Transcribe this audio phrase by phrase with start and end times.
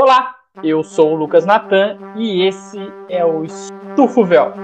[0.00, 0.32] Olá,
[0.62, 4.54] eu sou o Lucas Natan e esse é o Estufo Véu.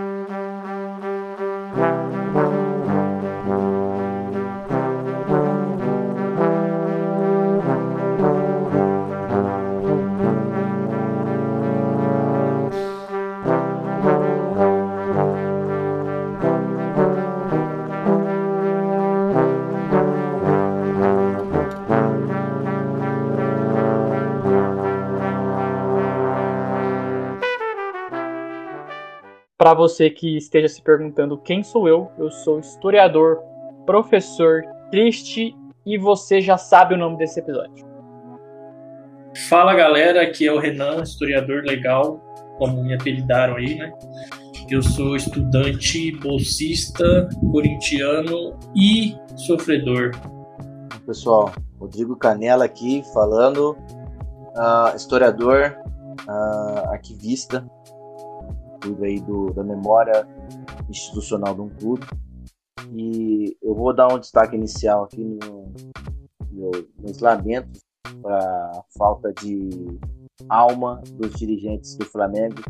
[29.75, 33.41] Para você que esteja se perguntando quem sou eu, eu sou historiador,
[33.85, 35.53] professor, triste
[35.85, 37.85] e você já sabe o nome desse episódio.
[39.49, 42.21] Fala galera, aqui é o Renan, historiador legal,
[42.57, 43.93] como me apelidaram aí, né?
[44.71, 50.13] Eu sou estudante, bolsista, corintiano e sofredor.
[51.05, 53.77] Pessoal, Rodrigo Canela aqui falando,
[54.57, 55.77] uh, historiador,
[56.29, 57.69] uh, arquivista,
[58.85, 60.29] cuida aí do, da memória
[60.91, 62.07] institucional de um clube.
[62.93, 65.73] E eu vou dar um destaque inicial aqui no,
[66.51, 67.81] no, nos lamentos
[68.21, 69.99] para a falta de
[70.49, 72.63] alma dos dirigentes do Flamengo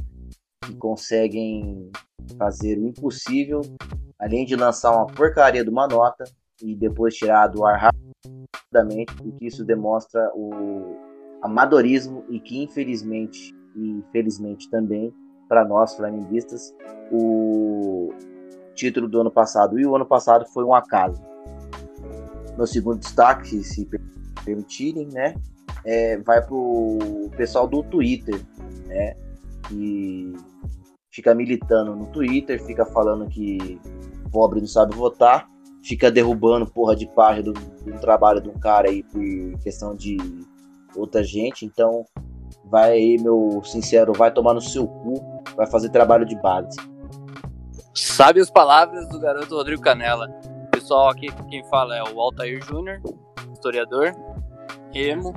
[0.65, 1.91] que conseguem
[2.39, 3.61] fazer o impossível,
[4.19, 6.25] além de lançar uma porcaria de uma nota
[6.63, 7.91] e depois tirar do ar
[8.73, 10.97] rapidamente, porque isso demonstra o
[11.43, 15.13] amadorismo e que infelizmente e felizmente também
[15.49, 16.75] para nós flamenguistas
[17.11, 18.13] o
[18.75, 19.79] título do ano passado.
[19.79, 21.21] E o ano passado foi um acaso.
[22.57, 23.89] Meu segundo destaque, se
[24.45, 25.35] permitirem, né,
[25.85, 28.41] é, vai pro pessoal do Twitter,
[28.87, 29.17] né,
[29.69, 30.33] que
[31.11, 33.81] fica militando no Twitter, fica falando que
[34.31, 35.49] pobre não sabe votar,
[35.83, 39.23] fica derrubando porra de página do, do trabalho de um cara aí por
[39.63, 40.17] questão de
[40.97, 41.65] outra gente.
[41.65, 42.05] Então,
[42.71, 46.79] vai aí, meu sincero, vai tomar no seu cu, vai fazer trabalho de base.
[47.95, 50.29] Sabe as palavras do garoto Rodrigo Canela.
[50.71, 53.01] Pessoal, aqui quem fala é o Altair Júnior,
[53.53, 54.13] historiador,
[54.93, 55.33] emo,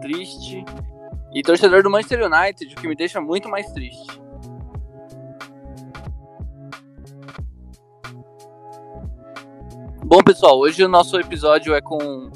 [0.00, 0.64] triste
[1.34, 4.20] e torcedor do Manchester United, o que me deixa muito mais triste.
[10.04, 12.30] Bom, pessoal, hoje o nosso episódio é com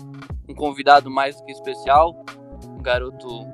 [0.49, 2.25] um convidado mais do que especial,
[2.69, 3.47] um garoto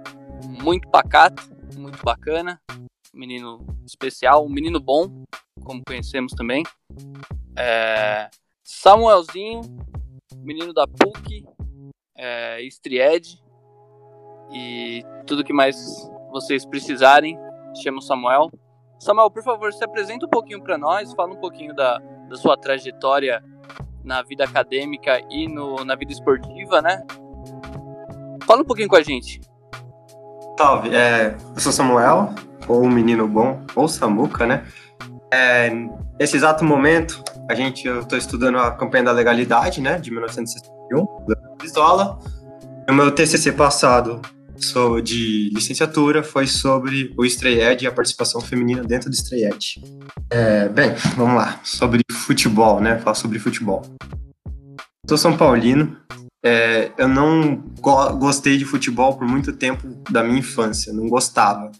[0.66, 1.44] muito pacato,
[1.76, 2.60] muito bacana,
[3.14, 5.22] menino especial, um menino bom,
[5.62, 6.64] como conhecemos também.
[7.56, 8.28] É,
[8.64, 9.60] Samuelzinho,
[10.38, 11.46] menino da PUC,
[12.16, 13.40] é, Estried
[14.50, 15.76] e tudo que mais
[16.32, 17.38] vocês precisarem,
[17.80, 18.50] chama Samuel.
[18.98, 22.56] Samuel, por favor, se apresenta um pouquinho para nós, fala um pouquinho da, da sua
[22.56, 23.40] trajetória
[24.02, 27.06] na vida acadêmica e no, na vida esportiva, né?
[28.44, 29.40] Fala um pouquinho com a gente.
[30.56, 32.34] Salve, é, eu sou Samuel,
[32.66, 34.64] ou o menino bom, ou Samuca, né?
[35.30, 35.70] É,
[36.18, 41.26] nesse exato momento, a gente, eu estou estudando a campanha da legalidade, né, de 1961,
[41.26, 42.18] da Pistola.
[42.88, 44.22] O meu TCC passado
[44.56, 49.50] sobre, de licenciatura foi sobre o Stray e a participação feminina dentro do Stray
[50.30, 53.82] É, bem, vamos lá, sobre futebol, né, falar sobre futebol.
[55.06, 55.96] Sou São Paulino,
[56.48, 61.72] é, eu não go gostei de futebol por muito tempo da minha infância, não gostava.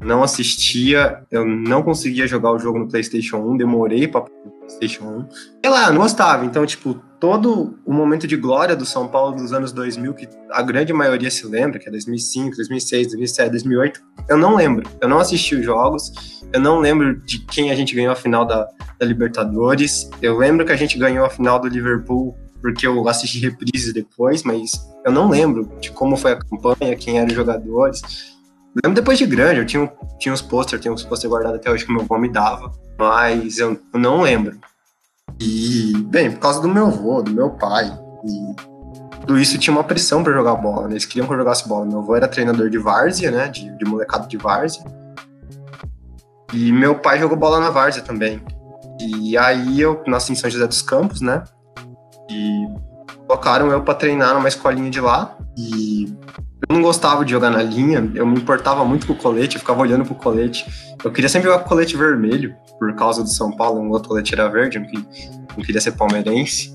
[0.00, 5.28] Não assistia, eu não conseguia jogar o jogo no PlayStation 1, demorei para PlayStation 1.
[5.30, 6.44] Sei lá, não gostava.
[6.44, 10.62] Então, tipo, todo o momento de glória do São Paulo dos anos 2000, que a
[10.62, 14.90] grande maioria se lembra, que é 2005, 2006, 2007, 2008, eu não lembro.
[15.00, 16.12] Eu não assisti os jogos,
[16.52, 18.66] eu não lembro de quem a gente ganhou a final da,
[18.98, 20.10] da Libertadores.
[20.20, 24.42] Eu lembro que a gente ganhou a final do Liverpool porque eu assisti reprises depois,
[24.42, 24.72] mas
[25.04, 28.02] eu não lembro de como foi a campanha, quem eram os jogadores.
[28.82, 31.84] Lembro depois de grande, eu tinha, tinha uns posters, tenho uns posters guardados até hoje
[31.84, 34.58] que meu avô me dava, mas eu, eu, não lembro.
[35.40, 37.86] E, bem, por causa do meu avô, do meu pai,
[38.24, 40.94] e tudo isso tinha uma pressão para jogar bola, né?
[40.94, 41.86] Eles queriam que eu jogasse bola.
[41.86, 43.48] Meu avô era treinador de várzea, né?
[43.48, 44.84] De, de molecado de várzea.
[46.52, 48.42] E meu pai jogou bola na várzea também.
[49.00, 51.44] E aí eu nasci em São José dos Campos, né?
[52.30, 52.66] E
[53.26, 55.36] colocaram eu para treinar numa escolinha de lá.
[55.58, 56.12] E
[56.68, 59.60] eu não gostava de jogar na linha, eu me importava muito com o colete, eu
[59.60, 60.64] ficava olhando pro colete.
[61.02, 64.34] Eu queria sempre jogar com colete vermelho, por causa do São Paulo, um outro colete
[64.34, 66.74] era verde, eu não queria, não ser palmeirense.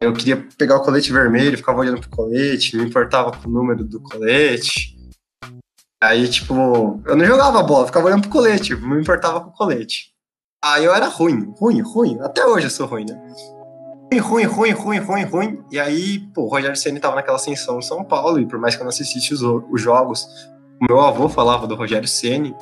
[0.00, 3.82] Eu queria pegar o colete vermelho, ficava olhando pro colete, me importava com o número
[3.82, 4.94] do colete.
[6.02, 10.12] Aí, tipo, eu não jogava bola, ficava olhando pro colete, me importava com o colete.
[10.62, 12.18] Aí eu era ruim, ruim, ruim.
[12.20, 13.18] Até hoje eu sou ruim, né?
[14.14, 15.64] Ruim, ruim, ruim, ruim, ruim.
[15.70, 18.74] E aí, pô, o Rogério Ceni tava naquela ascensão em São Paulo, e por mais
[18.74, 20.26] que eu não assistisse os, os jogos,
[20.80, 22.54] o meu avô falava do Rogério Ceni.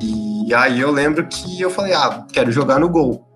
[0.00, 3.26] E aí eu lembro que eu falei, ah, quero jogar no gol.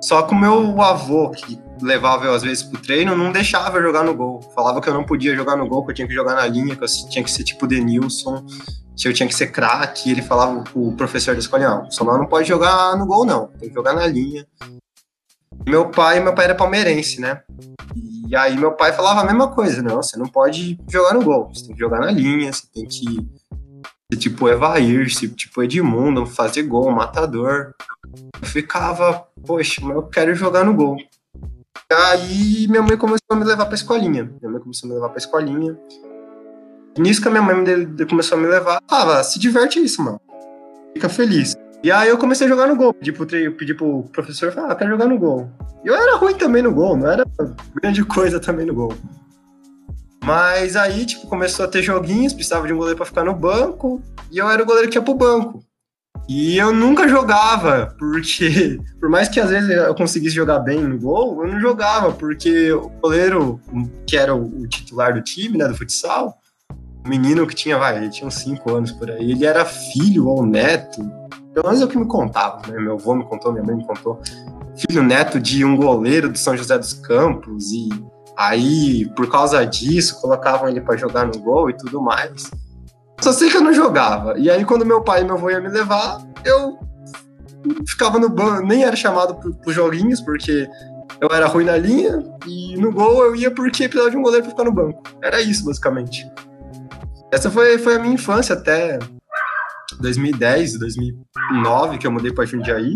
[0.00, 3.82] Só que o meu avô, que levava eu às vezes pro treino, não deixava eu
[3.82, 4.40] jogar no gol.
[4.54, 6.76] Falava que eu não podia jogar no gol, que eu tinha que jogar na linha,
[6.76, 8.44] que eu tinha que ser tipo Denilson,
[8.96, 10.10] que eu tinha que ser craque.
[10.10, 13.48] Ele falava, o professor da escola, não, o Samuel não pode jogar no gol, não.
[13.58, 14.46] Tem que jogar na linha.
[15.66, 17.42] Meu pai, meu pai era palmeirense, né?
[18.28, 21.48] E aí meu pai falava a mesma coisa, não, você não pode jogar no gol,
[21.52, 23.04] você tem que jogar na linha, você tem que
[24.12, 27.72] ser tipo Evair, ser tipo Edmundo, fazer gol, matador.
[28.40, 30.96] Eu ficava, poxa, mas eu quero jogar no gol.
[31.90, 34.24] E aí minha mãe começou a me levar pra escolinha.
[34.40, 35.76] Minha mãe começou a me levar pra escolinha.
[36.98, 37.56] Nisso que a minha mãe
[38.08, 40.20] começou a me levar, tava, se diverte isso, mano.
[40.94, 41.54] Fica feliz.
[41.82, 42.92] E aí eu comecei a jogar no gol.
[42.94, 45.50] Pedi pro, pedi pro professor, ah, quero jogar no gol.
[45.84, 47.24] E eu era ruim também no gol, não era
[47.80, 48.94] grande coisa também no gol.
[50.24, 54.02] Mas aí, tipo, começou a ter joguinhos, precisava de um goleiro para ficar no banco,
[54.32, 55.62] e eu era o goleiro que ia pro banco.
[56.28, 60.98] E eu nunca jogava, porque, por mais que às vezes eu conseguisse jogar bem no
[60.98, 63.60] gol, eu não jogava, porque o goleiro,
[64.04, 66.36] que era o titular do time, né, do futsal,
[67.04, 70.26] o menino que tinha, vai, ele tinha uns 5 anos por aí, ele era filho
[70.26, 71.08] ou neto
[71.56, 72.78] pelo menos é o que me contavam, né?
[72.78, 74.20] Meu avô me contou, minha mãe me contou.
[74.76, 77.88] Filho neto de um goleiro do São José dos Campos, e
[78.36, 82.50] aí, por causa disso, colocavam ele para jogar no gol e tudo mais.
[83.22, 84.38] Só sei que eu não jogava.
[84.38, 86.78] E aí, quando meu pai e meu avô iam me levar, eu
[87.88, 90.68] ficava no banco, nem era chamado para joguinhos, porque
[91.22, 94.44] eu era ruim na linha, e no gol eu ia porque precisava de um goleiro
[94.44, 95.02] para ficar no banco.
[95.22, 96.30] Era isso, basicamente.
[97.32, 98.98] Essa foi, foi a minha infância até
[100.00, 102.94] 2010, 2009, que eu mudei para Jundiaí.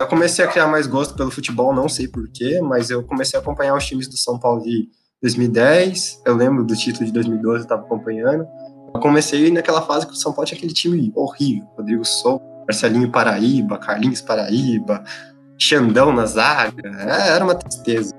[0.00, 3.42] Eu comecei a criar mais gosto pelo futebol, não sei porquê, mas eu comecei a
[3.42, 4.88] acompanhar os times do São Paulo de
[5.22, 6.22] 2010.
[6.26, 8.46] Eu lembro do título de 2012, eu estava acompanhando.
[8.94, 13.10] Eu comecei naquela fase que o São Paulo tinha aquele time horrível: Rodrigo Souza, Marcelinho
[13.10, 15.02] Paraíba, Carlinhos Paraíba,
[15.58, 16.82] Xandão na zaga.
[16.86, 18.14] É, era uma tristeza.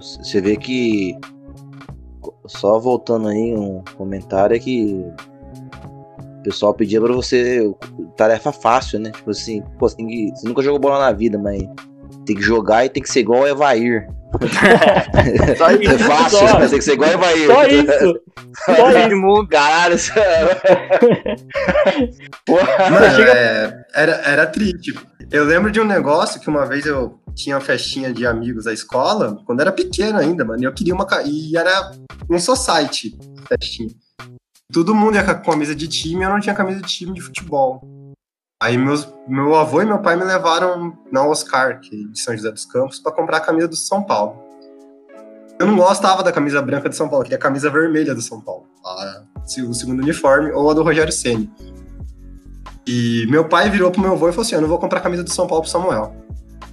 [0.00, 1.16] Você vê que.
[2.46, 5.04] Só voltando aí um comentário é que
[6.46, 7.68] pessoal pedia pra você
[8.16, 9.10] tarefa fácil, né?
[9.10, 11.60] Tipo assim, pô, você, que, você nunca jogou bola na vida, mas
[12.24, 14.06] tem que jogar e tem que ser igual o Evair.
[15.58, 15.92] Só isso.
[15.92, 16.58] É fácil, só.
[16.58, 17.46] tem que ser igual o Evair.
[17.46, 18.20] Só isso.
[18.64, 19.16] Só isso.
[19.16, 19.96] Mundo, caralho.
[22.48, 23.32] Mano, chega...
[23.32, 24.94] é, era, era triste.
[25.30, 28.72] Eu lembro de um negócio que uma vez eu tinha uma festinha de amigos da
[28.72, 31.06] escola, quando era pequeno ainda, mano, e eu queria uma.
[31.24, 31.90] E era
[32.30, 33.90] um society festinha.
[34.72, 37.20] Todo mundo ia com a camisa de time, eu não tinha camisa de time de
[37.20, 37.80] futebol.
[38.60, 42.36] Aí meus, meu avô e meu pai me levaram na Oscar, que é de São
[42.36, 44.42] José dos Campos, para comprar a camisa do São Paulo.
[45.58, 48.40] Eu não gostava da camisa branca do São Paulo, queria a camisa vermelha do São
[48.40, 51.50] Paulo, a, o segundo uniforme, ou a do Rogério Ceni.
[52.86, 55.02] E meu pai virou pro meu avô e falou assim: Eu não vou comprar a
[55.02, 56.14] camisa do São Paulo pro Samuel.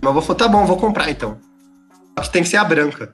[0.01, 1.38] Meu avô falou: Tá bom, vou comprar então.
[2.18, 3.13] Só que tem que ser a branca.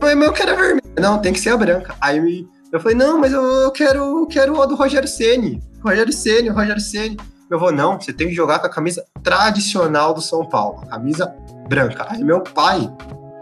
[0.00, 0.82] Mas eu quero a vermelha.
[0.98, 1.94] Não, tem que ser a branca.
[2.00, 5.62] Aí eu falei, não, mas eu, quero, quero a do Rogério Ceni.
[5.82, 7.16] Rogério Ceni, Rogério Ceni.
[7.48, 11.32] Meu avô, não, você tem que jogar com a camisa tradicional do São Paulo, camisa
[11.68, 12.06] branca.
[12.08, 12.92] Aí meu pai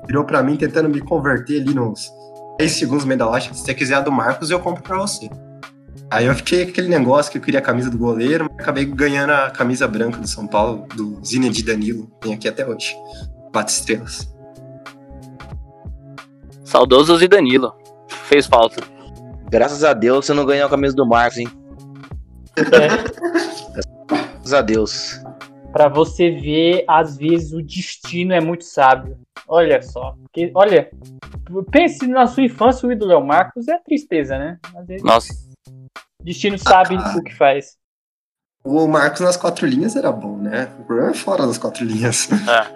[0.07, 2.13] virou para mim tentando me converter ali nos
[2.59, 3.53] 10 segundos meio da loja.
[3.55, 5.31] Se você quiser a do Marcos, eu compro para você.
[6.11, 9.31] Aí eu fiquei aquele negócio que eu queria a camisa do goleiro, mas acabei ganhando
[9.31, 12.95] a camisa branca do São Paulo, do Zinedine Danilo, tem aqui até hoje.
[13.51, 14.29] Quatro estrelas.
[16.63, 17.73] Saudoso Zidanilo.
[18.09, 18.94] Fez falta.
[19.55, 21.47] Graças a Deus você não ganhou a camisa do Marcos, hein?
[22.59, 22.89] É.
[24.09, 25.21] Graças a Deus.
[25.73, 29.17] Pra você ver, às vezes o destino é muito sábio.
[29.47, 30.17] Olha só.
[30.23, 30.91] Porque, olha,
[31.71, 34.59] pense na sua infância, o ídolo é o Marcos, é tristeza, né?
[34.75, 35.33] Às vezes, Nossa.
[36.21, 37.77] O destino sabe ah, o que faz.
[38.65, 40.69] O Marcos nas quatro linhas era bom, né?
[40.81, 42.29] O problema é fora das quatro linhas.
[42.33, 42.74] É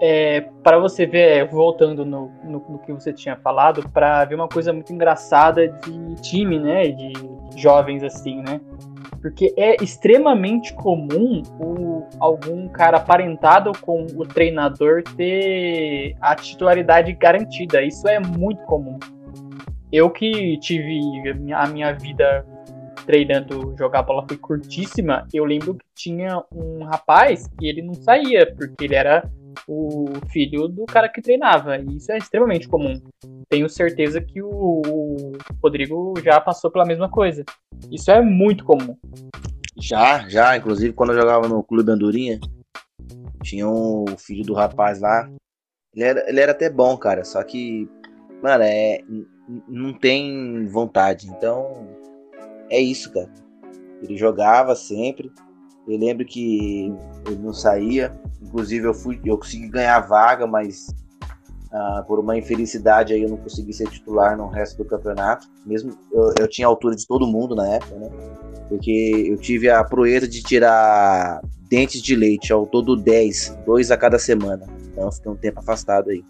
[0.00, 4.48] é, para você ver, voltando no, no, no, que você tinha falado, para ver uma
[4.48, 7.12] coisa muito engraçada de time, né, de
[7.56, 8.60] jovens assim, né?
[9.20, 17.80] Porque é extremamente comum o, algum cara aparentado com o treinador ter a titularidade garantida.
[17.80, 18.98] Isso é muito comum.
[19.90, 21.00] Eu que tive
[21.54, 22.44] a minha vida
[23.06, 28.52] treinando jogar bola foi curtíssima, eu lembro que tinha um rapaz que ele não saía,
[28.54, 29.30] porque ele era
[29.66, 31.76] o filho do cara que treinava.
[31.78, 32.94] E isso é extremamente comum.
[33.48, 35.32] Tenho certeza que o,
[35.62, 37.44] Rodrigo já passou pela mesma coisa.
[37.90, 38.96] Isso é muito comum.
[39.76, 40.56] Já, já.
[40.56, 42.38] Inclusive, quando eu jogava no Clube Andorinha,
[43.42, 45.28] tinha um filho do rapaz lá.
[45.94, 47.24] Ele era, ele era até bom, cara.
[47.24, 47.88] Só que
[48.44, 49.00] mano, é,
[49.66, 51.28] não tem vontade.
[51.28, 51.88] Então,
[52.68, 53.32] é isso, cara.
[54.02, 55.32] Ele jogava sempre.
[55.86, 56.92] Eu lembro que
[57.26, 58.12] ele não saía.
[58.42, 60.94] Inclusive, eu fui, eu consegui ganhar vaga, mas
[61.72, 65.48] ah, por uma infelicidade aí eu não consegui ser titular no resto do campeonato.
[65.66, 68.08] Mesmo eu, eu tinha a altura de todo mundo na época, né?
[68.68, 73.96] Porque eu tive a proeza de tirar dentes de leite, ao todo 10, dois a
[73.96, 74.66] cada semana.
[74.92, 76.24] Então fiquei um tempo afastado aí.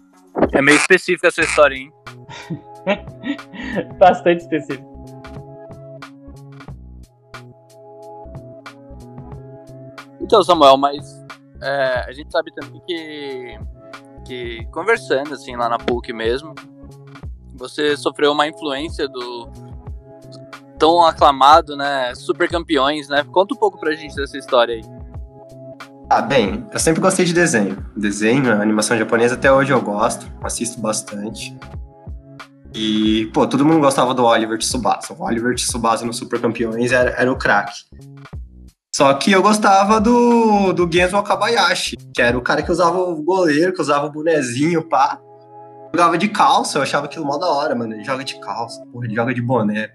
[0.51, 1.91] É meio específica essa história, hein?
[3.99, 4.94] Bastante específico.
[10.25, 11.23] Então, Samuel, mas
[11.61, 13.59] é, a gente sabe também que,
[14.25, 16.55] que conversando assim lá na PUC mesmo,
[17.53, 19.47] você sofreu uma influência do
[20.79, 23.23] tão aclamado, né, super campeões, né?
[23.31, 24.81] Conta um pouco pra gente dessa história aí.
[26.09, 27.85] Ah, bem, eu sempre gostei de desenho.
[27.95, 31.55] Desenho, animação japonesa, até hoje eu gosto, assisto bastante.
[32.73, 35.13] E, pô, todo mundo gostava do Oliver Tsubasa.
[35.13, 37.85] O Oliver Tsubasa no Super Campeões era, era o craque.
[38.95, 43.21] Só que eu gostava do, do Genzo Wakabayashi, que era o cara que usava o
[43.21, 45.19] goleiro, que usava o bonezinho, pá.
[45.93, 47.93] Jogava de calça, eu achava aquilo mó da hora, mano.
[47.93, 49.89] Ele joga de calça, porra, ele joga de boné.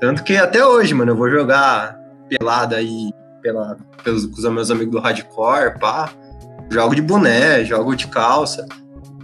[0.00, 1.98] Tanto que até hoje, mano, eu vou jogar
[2.28, 3.10] pelada aí
[3.42, 6.08] pela, pelos, com os meus amigos do hardcore, pá.
[6.70, 8.64] Jogo de boné, jogo de calça.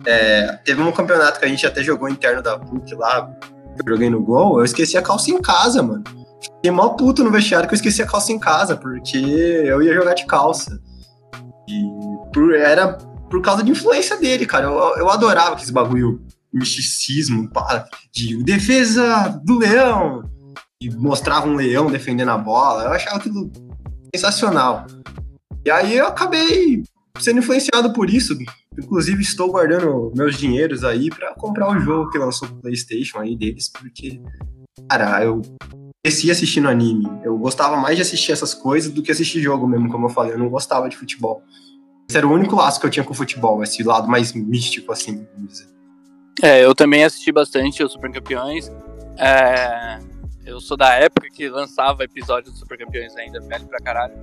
[0.05, 3.31] É, teve um campeonato que a gente até jogou interno da PUC lá,
[3.79, 6.03] eu joguei no gol, eu esqueci a calça em casa, mano.
[6.41, 9.95] Fiquei mal puto no vestiário que eu esqueci a calça em casa, porque eu ia
[9.95, 10.81] jogar de calça.
[11.69, 11.83] E
[12.33, 12.93] por, era
[13.31, 14.67] por causa de influência dele, cara.
[14.67, 16.21] Eu, eu adorava aqueles bagulho
[16.53, 20.23] misticismo, pá, de defesa do leão.
[20.81, 22.85] E mostrava um leão defendendo a bola.
[22.85, 23.51] Eu achava aquilo
[24.15, 24.87] sensacional.
[25.65, 26.85] E aí eu acabei
[27.19, 28.37] sendo influenciado por isso.
[28.79, 33.37] Inclusive, estou guardando meus dinheiros aí para comprar o jogo que lançou o PlayStation aí
[33.37, 34.21] deles, porque,
[34.89, 35.43] cara, eu
[36.03, 37.07] cresci assistindo anime.
[37.23, 40.33] Eu gostava mais de assistir essas coisas do que assistir jogo mesmo, como eu falei.
[40.33, 41.43] Eu não gostava de futebol.
[42.09, 44.93] Esse era o único laço que eu tinha com o futebol, esse lado mais místico,
[44.93, 45.69] assim, vamos dizer.
[46.43, 48.71] É, eu também assisti bastante os Super Campeões.
[49.19, 49.99] É,
[50.47, 54.15] eu sou da época que lançava episódios dos Super Campeões ainda, velho pra caralho.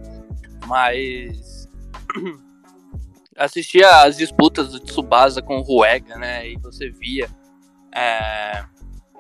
[0.66, 1.70] Mas
[3.38, 6.50] assistia as disputas do Tsubasa com o Ruega, né?
[6.50, 7.30] E você via
[7.94, 8.66] é,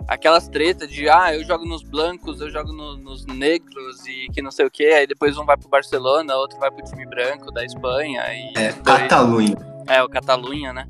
[0.08, 4.42] aquelas tretas de ah, eu jogo nos blancos, eu jogo no, nos negros e que
[4.42, 7.52] não sei o que, aí depois um vai pro Barcelona, outro vai pro time branco
[7.52, 8.24] da Espanha.
[8.34, 9.58] E é, Catalunha.
[9.88, 10.88] É, o Catalunha, né?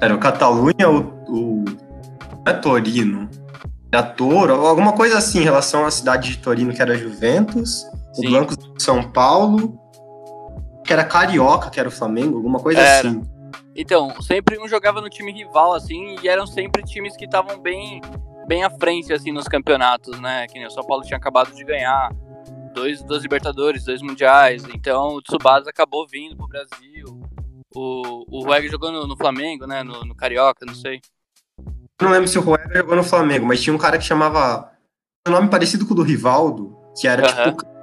[0.00, 1.64] Era o Catalunha, o, o.
[1.64, 3.28] Não é Torino.
[3.90, 8.26] Era Toro, alguma coisa assim em relação à cidade de Torino, que era Juventus, Sim.
[8.26, 9.78] o Blancos de São Paulo
[10.88, 13.06] que era carioca, que era o Flamengo, alguma coisa era.
[13.06, 13.22] assim.
[13.80, 18.00] Então, sempre um jogava no time rival, assim, e eram sempre times que estavam bem,
[18.48, 20.48] bem à frente, assim, nos campeonatos, né?
[20.48, 22.10] Que nem o São Paulo tinha acabado de ganhar
[22.74, 27.22] dois, dois Libertadores, dois Mundiais, então o Tsubasa acabou vindo pro Brasil.
[27.72, 29.84] O, o Ruega jogou no, no Flamengo, né?
[29.84, 31.00] No, no, Carioca, não sei.
[32.02, 34.72] Não lembro se o Ruega jogou no Flamengo, mas tinha um cara que chamava.
[35.24, 37.52] Um nome parecido com o do Rivaldo, que era uhum.
[37.52, 37.77] tipo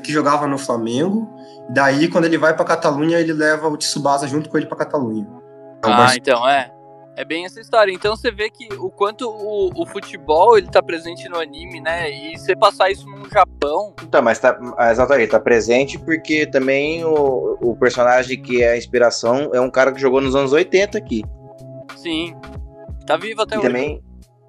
[0.00, 1.28] que jogava no Flamengo
[1.68, 5.26] Daí, quando ele vai pra Catalunha, ele leva o Tsubasa junto com ele pra Catalunha.
[5.84, 6.70] É ah, então, é.
[7.14, 7.92] É bem essa história.
[7.92, 12.10] Então você vê que o quanto o, o, futebol ele tá presente no anime, né?
[12.10, 13.94] E você passar isso no Japão.
[14.02, 14.58] Então, mas tá.
[14.90, 19.92] Exatamente, tá presente porque também o, o personagem que é a inspiração é um cara
[19.92, 21.22] que jogou nos anos 80 aqui.
[21.96, 22.34] Sim.
[23.06, 23.66] Tá vivo até e hoje.
[23.66, 24.02] Também,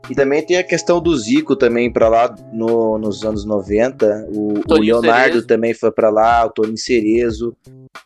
[0.09, 4.27] e também tem a questão do Zico também para lá no, nos anos 90.
[4.33, 5.47] O, o Leonardo Cerezo.
[5.47, 7.55] também foi para lá, o Tony Cerezo.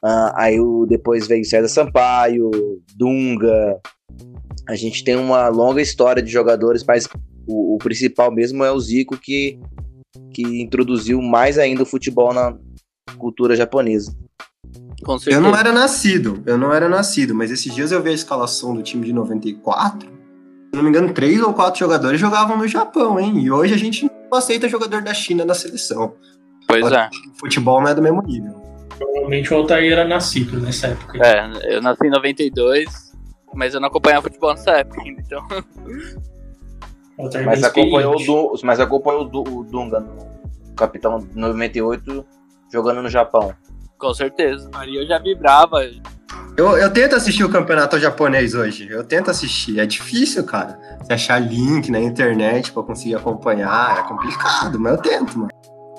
[0.03, 2.51] Uh, aí o, depois veio César Sampaio,
[2.95, 3.79] Dunga.
[4.69, 7.07] A gente tem uma longa história de jogadores, mas
[7.47, 9.59] o, o principal mesmo é o Zico que,
[10.31, 12.55] que introduziu mais ainda o futebol na
[13.17, 14.15] cultura japonesa.
[15.25, 18.75] Eu não era nascido, eu não era nascido, mas esses dias eu vi a escalação
[18.75, 20.16] do time de 94
[20.73, 23.39] não me engano, três ou quatro jogadores jogavam no Japão, hein?
[23.39, 26.13] E hoje a gente não aceita jogador da China na seleção.
[26.67, 27.09] Pois é.
[27.33, 28.53] O futebol não é do mesmo nível.
[28.97, 31.19] Provavelmente o Altair era nascido nessa época.
[31.25, 33.13] É, eu nasci em 92,
[33.53, 35.47] mas eu não acompanhava futebol nessa época ainda, então.
[37.45, 40.05] Mas acompanhou, o mas acompanhou o, Dunga,
[40.69, 42.23] o capitão 98,
[42.71, 43.55] jogando no Japão.
[43.97, 44.69] Com certeza.
[44.75, 45.79] Aí eu já vibrava,
[46.57, 48.89] eu, eu tento assistir o campeonato japonês hoje.
[48.89, 49.79] Eu tento assistir.
[49.79, 50.79] É difícil, cara.
[50.99, 55.51] Você achar link na internet pra conseguir acompanhar é complicado, mas eu tento, mano.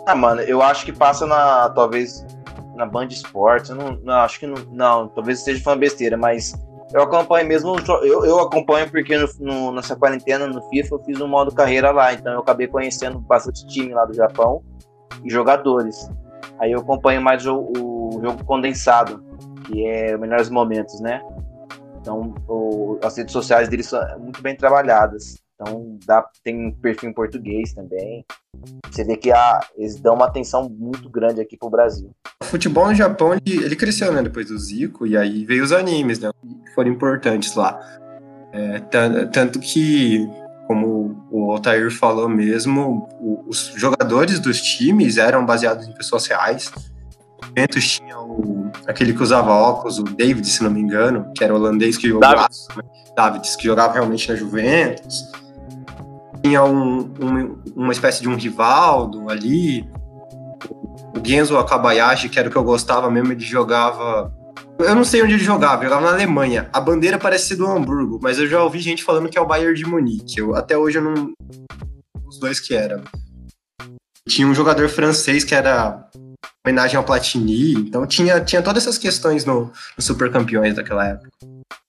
[0.05, 1.69] Ah, mano, eu acho que passa na.
[1.71, 2.27] Talvez
[2.75, 3.71] na Band Esportes.
[3.71, 4.57] Eu não, não, acho que não.
[4.73, 6.55] Não, talvez esteja falando besteira, mas
[6.93, 11.21] Eu acompanho mesmo, eu, eu acompanho porque no, no, nessa quarentena no FIFA eu fiz
[11.21, 14.63] um modo carreira lá, então eu acabei conhecendo bastante time lá do Japão
[15.23, 16.11] e jogadores.
[16.59, 19.23] Aí eu acompanho mais o, o jogo condensado,
[19.69, 21.21] que é melhores momentos, né?
[22.01, 25.37] Então o, as redes sociais deles são muito bem trabalhadas.
[25.55, 28.25] Então dá, tem perfil em português também.
[28.91, 32.11] Você vê que a, eles dão uma atenção muito grande aqui pro Brasil.
[32.41, 35.73] O futebol no Japão, ele, ele cresceu, né, depois do Zico, e aí veio os
[35.73, 36.31] animes, né,
[36.65, 37.79] que foram importantes lá.
[38.53, 38.81] É,
[39.33, 40.27] tanto que,
[40.67, 43.09] como o Altair falou mesmo,
[43.47, 46.73] os jogadores dos times eram baseados em pessoas reais.
[47.45, 51.55] Juventus tinha o, aquele que usava óculos, o David, se não me engano, que era
[51.55, 52.49] holandês que jogava,
[53.17, 55.25] David, que jogava realmente na Juventus
[56.43, 59.89] tinha um, um, uma espécie de um Rivaldo ali.
[61.17, 64.33] O Genzo Akabayashi, que era o que eu gostava mesmo, ele jogava.
[64.79, 66.69] Eu não sei onde ele jogava, ele jogava na Alemanha.
[66.73, 69.47] A bandeira parece ser do Hamburgo, mas eu já ouvi gente falando que é o
[69.47, 70.39] Bayern de Munique.
[70.39, 71.33] Eu, até hoje eu não.
[72.27, 73.03] Os dois que era.
[74.29, 76.07] Tinha um jogador francês que era
[76.69, 81.31] homenagem ao Platini, então tinha, tinha todas essas questões no, no Super Campeões daquela época.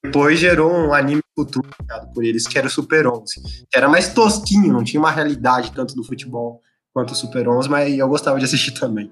[0.02, 3.42] Depois gerou um anime futuro criado por eles, que era o Super 11.
[3.70, 6.62] Que era mais tosquinho, não tinha uma realidade tanto do futebol
[6.94, 9.12] quanto o Super 11, mas eu gostava de assistir também.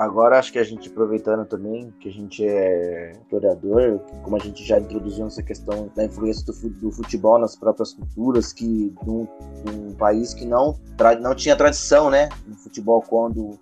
[0.00, 4.64] Agora acho que a gente aproveitando também que a gente é historiador, como a gente
[4.64, 9.28] já introduziu essa questão da influência do, futebol nas próprias culturas, que num,
[9.62, 10.74] num país que não,
[11.20, 13.60] não tinha tradição, né, no futebol quando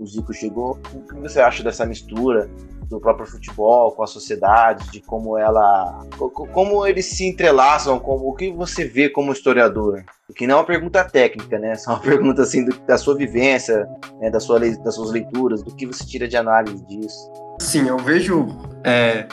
[0.00, 0.80] o Zico chegou.
[0.94, 2.50] O que você acha dessa mistura
[2.88, 6.04] do próprio futebol com a sociedade, de como ela,
[6.52, 10.02] como eles se entrelaçam, como o que você vê como historiador?
[10.34, 11.74] Que não é uma pergunta técnica, né?
[11.74, 13.86] É uma pergunta assim do, da sua vivência,
[14.20, 14.30] né?
[14.30, 17.30] da sua, das suas leituras, do que você tira de análise disso.
[17.60, 18.48] Sim, eu vejo
[18.82, 19.28] é,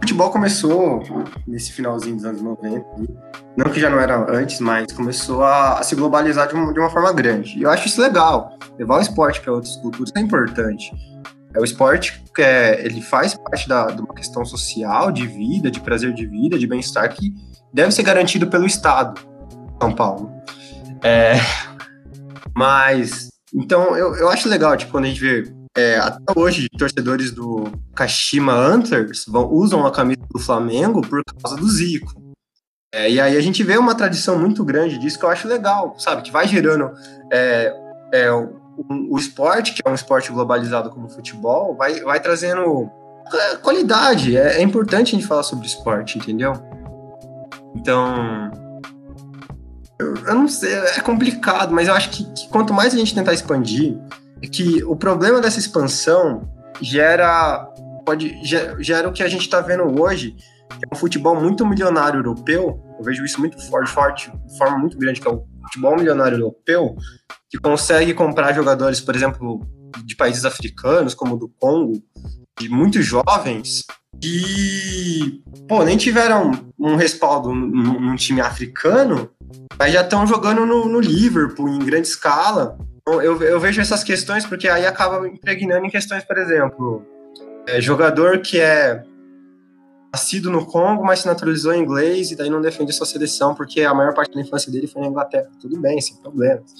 [0.00, 1.02] futebol começou
[1.46, 2.84] nesse finalzinho dos anos 90,
[3.56, 6.78] não que já não era antes, mas começou a, a se globalizar de uma, de
[6.78, 7.58] uma, forma grande.
[7.58, 8.56] E eu acho isso legal.
[8.78, 10.92] Levar o esporte para outras culturas é importante.
[11.54, 15.70] É o esporte que é, ele faz parte da, de uma questão social, de vida,
[15.70, 17.34] de prazer de vida, de bem-estar que
[17.72, 19.20] deve ser garantido pelo Estado,
[19.80, 20.30] São Paulo.
[21.02, 21.34] É,
[22.54, 27.30] mas então eu, eu acho legal, tipo, quando a gente vê é, até hoje, torcedores
[27.30, 32.12] do Kashima Antlers vão, usam a camisa do Flamengo por causa do Zico.
[32.92, 35.94] É, e aí a gente vê uma tradição muito grande disso que eu acho legal,
[35.96, 36.22] sabe?
[36.22, 36.90] Que vai gerando
[37.32, 37.72] é,
[38.12, 38.56] é, o,
[39.08, 42.90] o, esporte, que é um esporte globalizado como o futebol, vai, vai trazendo
[43.32, 44.36] é, qualidade.
[44.36, 46.54] É, é importante a gente falar sobre esporte, entendeu?
[47.76, 48.50] Então,
[50.00, 53.14] eu, eu, não sei, é complicado, mas eu acho que, que, quanto mais a gente
[53.14, 53.96] tentar expandir,
[54.42, 56.48] é que o problema dessa expansão
[56.80, 57.66] gera
[58.04, 58.40] pode
[58.80, 62.80] gera o que a gente está vendo hoje, que é um futebol muito milionário europeu.
[62.98, 66.38] Eu vejo isso muito forte, forte, de forma muito grande, que é o futebol milionário
[66.38, 66.96] europeu,
[67.50, 69.60] que consegue comprar jogadores, por exemplo,
[70.04, 72.02] de países africanos, como do Congo,
[72.58, 73.84] de muito jovens,
[74.20, 79.30] que pô, nem tiveram um respaldo num, num time africano,
[79.78, 82.76] mas já estão jogando no, no Liverpool em grande escala
[83.14, 87.04] eu, eu vejo essas questões porque aí acaba impregnando em questões, por exemplo,
[87.66, 89.02] é, jogador que é
[90.12, 93.82] nascido no Congo, mas se naturalizou em inglês e daí não defende sua seleção porque
[93.82, 95.48] a maior parte da infância dele foi na Inglaterra.
[95.60, 96.72] Tudo bem, sem problemas.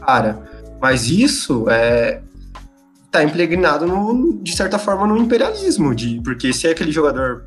[0.00, 0.38] Cara,
[0.80, 2.22] mas isso é
[3.10, 7.46] tá impregnado no, de certa forma no imperialismo, de porque se aquele jogador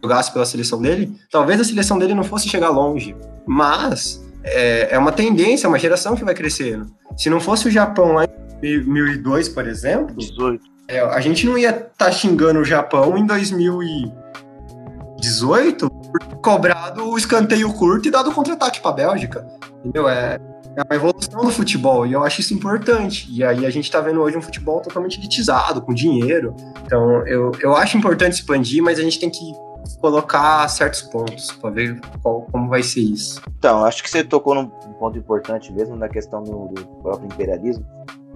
[0.00, 4.98] jogasse pela seleção dele, talvez a seleção dele não fosse chegar longe, mas é, é
[4.98, 6.86] uma tendência, é uma geração que vai crescendo.
[7.16, 8.28] Se não fosse o Japão lá em
[8.60, 10.62] 2002, por exemplo, 18.
[10.88, 17.18] É, a gente não ia estar tá xingando o Japão em 2018 por cobrado o
[17.18, 19.46] escanteio curto e dado contra-ataque para a Bélgica.
[19.84, 20.08] Entendeu?
[20.08, 20.38] É,
[20.76, 23.26] é a evolução do futebol e eu acho isso importante.
[23.30, 26.54] E aí a gente está vendo hoje um futebol totalmente elitizado, com dinheiro.
[26.86, 29.52] Então eu, eu acho importante expandir, mas a gente tem que
[30.00, 33.42] colocar certos pontos para ver qual, como vai ser isso.
[33.58, 37.84] Então, acho que você tocou num ponto importante mesmo na questão do, do próprio imperialismo.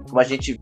[0.07, 0.59] Como a gente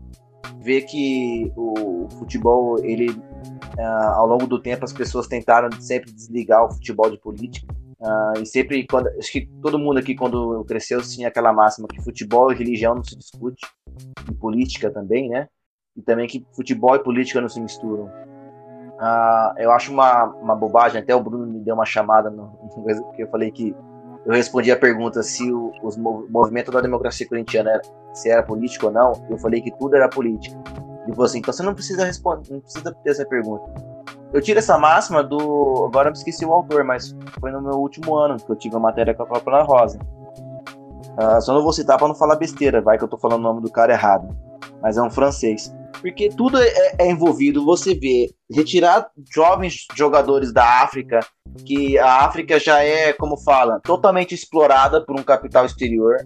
[0.60, 6.64] vê que o futebol, ele, uh, ao longo do tempo, as pessoas tentaram sempre desligar
[6.64, 7.66] o futebol de política.
[8.00, 12.02] Uh, e sempre, quando, acho que todo mundo aqui, quando cresceu, tinha aquela máxima que
[12.02, 13.64] futebol e religião não se discute,
[14.28, 15.48] e política também, né?
[15.96, 18.10] E também que futebol e política não se misturam.
[19.02, 23.24] Uh, eu acho uma, uma bobagem, até o Bruno me deu uma chamada no, porque
[23.24, 23.74] eu falei que
[24.24, 28.86] eu respondi a pergunta se o os, movimento da democracia corintiana era, se era político
[28.86, 30.56] ou não, eu falei que tudo era política.
[31.04, 31.38] de você.
[31.38, 33.64] Então você não precisa responder, não precisa ter essa pergunta.
[34.32, 35.86] Eu tiro essa máxima do.
[35.86, 38.78] Agora eu esqueci o autor, mas foi no meu último ano que eu tive a
[38.78, 39.98] matéria com a própria Rosa.
[41.18, 43.42] Uh, só não vou citar para não falar besteira, vai que eu tô falando o
[43.42, 44.28] nome do cara errado.
[44.80, 45.74] Mas é um francês.
[46.02, 47.64] Porque tudo é, é envolvido.
[47.64, 51.20] Você vê retirar jovens jogadores da África,
[51.64, 56.16] que a África já é, como fala, totalmente explorada por um capital exterior,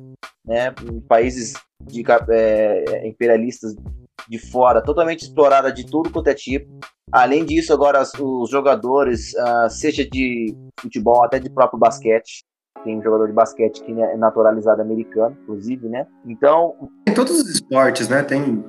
[0.44, 0.74] né?
[1.06, 3.74] Países de, é, imperialistas
[4.28, 6.72] de fora, totalmente explorada de tudo quanto é tipo.
[7.12, 12.44] Além disso, agora os jogadores, uh, seja de futebol, até de próprio basquete,
[12.82, 16.06] tem um jogador de basquete que é naturalizado americano, inclusive, né?
[16.24, 16.74] Então.
[17.08, 18.22] Em todos os esportes, né?
[18.22, 18.64] Tem.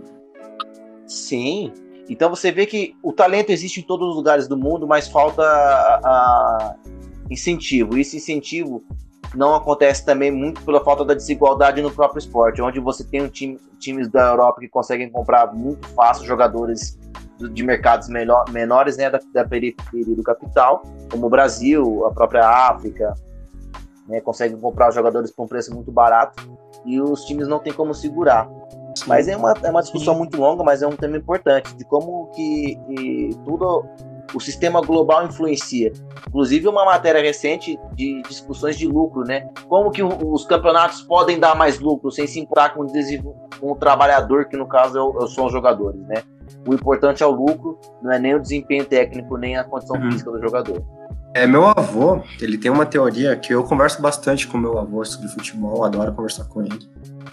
[1.08, 1.72] Sim.
[2.10, 5.42] Então você vê que o talento existe em todos os lugares do mundo, mas falta
[5.42, 6.76] a, a
[7.30, 7.98] incentivo.
[7.98, 8.84] Esse incentivo
[9.36, 13.28] não acontece também muito pela falta da desigualdade no próprio esporte, onde você tem um
[13.28, 16.98] time, times da Europa que conseguem comprar muito fácil jogadores
[17.54, 22.48] de mercados menor, menores né, da, da periferia do capital, como o Brasil, a própria
[22.48, 23.14] África,
[24.08, 27.94] né, conseguem comprar jogadores por um preço muito barato e os times não têm como
[27.94, 28.50] segurar.
[29.08, 32.28] Mas é uma, é uma discussão muito longa, mas é um tema importante de como
[32.36, 33.86] que, que tudo
[34.34, 35.92] o sistema global influencia.
[36.28, 39.50] Inclusive uma matéria recente de discussões de lucro, né?
[39.68, 44.46] Como que os campeonatos podem dar mais lucro sem se importar com, com o trabalhador,
[44.46, 46.24] que no caso eu, eu são os jogadores, né?
[46.68, 50.12] O importante é o lucro, não é nem o desempenho técnico, nem a condição uhum.
[50.12, 50.84] física do jogador.
[51.38, 55.28] É, meu avô, ele tem uma teoria que eu converso bastante com meu avô sobre
[55.28, 56.80] futebol, adoro conversar com ele.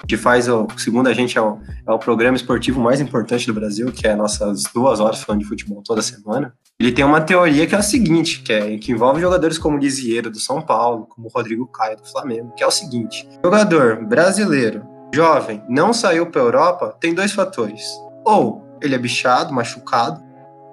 [0.06, 0.44] Que faz,
[0.76, 4.14] segundo a gente, é o, é o programa esportivo mais importante do Brasil, que é
[4.14, 6.52] nossas duas horas falando de futebol toda semana.
[6.78, 10.30] Ele tem uma teoria que é a seguinte, que, é, que envolve jogadores como Lisieiro
[10.30, 15.62] do São Paulo, como Rodrigo Caio do Flamengo, que é o seguinte: jogador brasileiro, jovem,
[15.66, 17.82] não saiu para Europa, tem dois fatores.
[18.22, 20.22] Ou ele é bichado, machucado,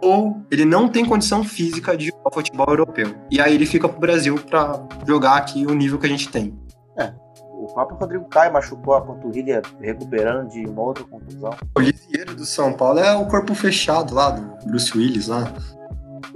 [0.01, 3.15] ou ele não tem condição física de jogar futebol europeu.
[3.29, 6.57] E aí ele fica pro Brasil para jogar aqui o nível que a gente tem.
[6.97, 7.13] É.
[7.35, 11.55] O próprio Rodrigo Caio machucou a panturrilha recuperando de uma outra contusão.
[11.77, 15.53] O Lisieiro do São Paulo é o corpo fechado lá, do Bruce Willis lá.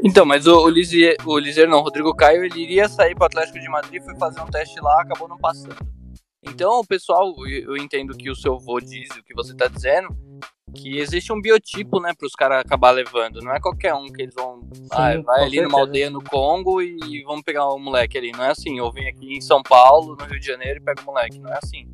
[0.04, 3.26] Então, mas o, o, Lisier, o Lisier não, o Rodrigo Caio, ele iria sair pro
[3.26, 5.78] Atlético de Madrid, foi fazer um teste lá, acabou não passando.
[6.44, 10.10] Então, pessoal, eu entendo que o seu vô diz o que você tá dizendo,
[10.76, 13.42] que existe um biotipo, né, para os caras acabar levando.
[13.42, 14.62] Não é qualquer um que eles vão.
[14.74, 18.32] Sim, ah, vai ali numa aldeia no Congo e vamos pegar o um moleque ali.
[18.32, 18.80] Não é assim.
[18.80, 21.40] Ou vem aqui em São Paulo, no Rio de Janeiro, e pega o moleque.
[21.40, 21.88] Não é assim.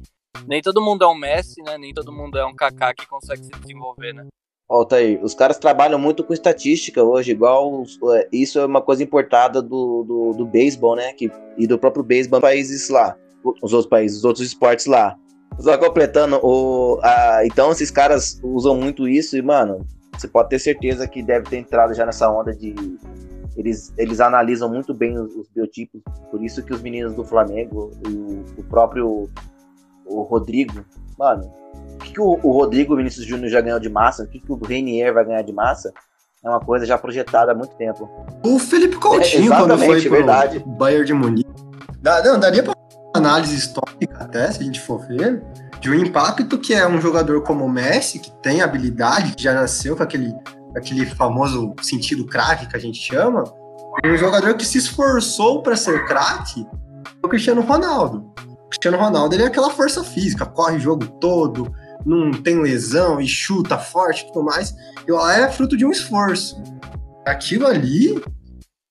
[0.48, 1.78] Nem todo mundo é um Messi, né?
[1.78, 4.28] Nem todo mundo é um Kaká que consegue se desenvolver, né?
[4.72, 7.84] Volta aí, os caras trabalham muito com estatística hoje, igual
[8.16, 11.12] é, isso é uma coisa importada do, do, do beisebol, né?
[11.12, 13.18] Que, e do próprio beisebol países lá,
[13.62, 15.18] os outros países, os outros esportes lá.
[15.60, 19.86] Só completando, o, a, então esses caras usam muito isso e, mano,
[20.18, 22.76] você pode ter certeza que deve ter entrado já nessa onda de.
[23.56, 27.92] Eles, eles analisam muito bem os, os biotipos, por isso que os meninos do Flamengo,
[28.08, 29.30] o, o próprio
[30.06, 30.86] o Rodrigo,
[31.18, 31.52] mano,
[31.96, 34.52] o que, que o, o, Rodrigo Vinícius Júnior já ganhou de massa, o que, que
[34.52, 35.94] o Reinier vai ganhar de massa,
[36.44, 38.10] é uma coisa já projetada há muito tempo.
[38.44, 40.64] O Felipe Coutinho, é, quando foi pro verdade.
[40.66, 41.50] Bayern de Munique,
[42.02, 42.74] dá, não, daria pra
[43.14, 45.44] análise histórica até, se a gente for ver,
[45.80, 49.54] de um impacto que é um jogador como o Messi, que tem habilidade, que já
[49.54, 50.34] nasceu com aquele,
[50.76, 53.44] aquele famoso sentido craque que a gente chama,
[54.06, 56.66] um jogador que se esforçou para ser craque,
[57.24, 58.32] o Cristiano Ronaldo.
[58.48, 61.74] O Cristiano Ronaldo ele é aquela força física, corre o jogo todo,
[62.06, 64.74] não tem lesão e chuta forte e tudo mais.
[65.08, 66.62] E lá é fruto de um esforço.
[67.26, 68.22] Aquilo ali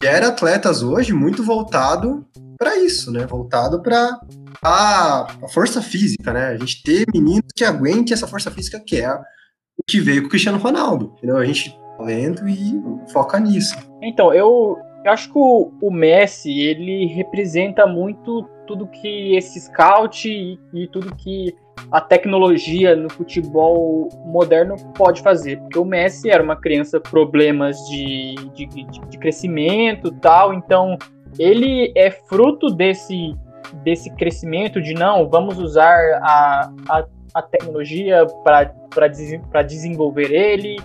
[0.03, 2.27] era atletas hoje muito voltado
[2.61, 3.25] para isso, né?
[3.25, 4.21] Voltado para
[4.63, 6.49] a, a, força física, né?
[6.49, 10.27] A gente ter meninos que aguentem essa força física que é o que veio com
[10.27, 11.39] o Cristiano Ronaldo, entendeu?
[11.39, 12.79] A gente tá lento e
[13.11, 13.75] foca nisso.
[14.03, 20.29] Então, eu, eu acho que o, o, Messi, ele representa muito tudo que esse scout
[20.29, 21.57] e, e tudo que
[21.91, 25.59] a tecnologia no futebol moderno pode fazer.
[25.61, 30.99] Porque o Messi era uma criança problemas de, de, de crescimento tal, então
[31.39, 33.35] ele é fruto desse,
[33.83, 40.77] desse crescimento de não, vamos usar a, a, a tecnologia para desenvolver ele,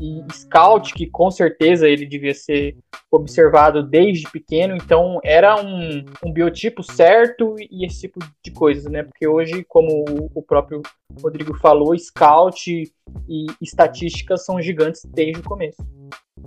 [0.00, 2.76] e Scout, que com certeza ele devia ser
[3.10, 9.02] observado desde pequeno, então era um, um biotipo certo e esse tipo de coisas, né?
[9.02, 10.82] Porque hoje, como o próprio
[11.22, 12.92] Rodrigo falou, Scout
[13.28, 15.82] e estatística são gigantes desde o começo,